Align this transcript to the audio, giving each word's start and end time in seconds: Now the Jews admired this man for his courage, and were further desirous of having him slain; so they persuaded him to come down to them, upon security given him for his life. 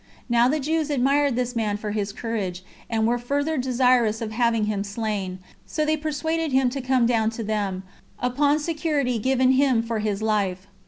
Now 0.27 0.47
the 0.47 0.59
Jews 0.59 0.89
admired 0.89 1.35
this 1.35 1.55
man 1.55 1.77
for 1.77 1.91
his 1.91 2.11
courage, 2.11 2.63
and 2.89 3.05
were 3.05 3.19
further 3.19 3.55
desirous 3.55 4.19
of 4.19 4.31
having 4.31 4.63
him 4.65 4.83
slain; 4.83 5.37
so 5.67 5.85
they 5.85 5.95
persuaded 5.95 6.51
him 6.51 6.71
to 6.71 6.81
come 6.81 7.05
down 7.05 7.29
to 7.29 7.43
them, 7.43 7.83
upon 8.17 8.57
security 8.57 9.19
given 9.19 9.51
him 9.51 9.83
for 9.83 9.99
his 9.99 10.23
life. 10.23 10.65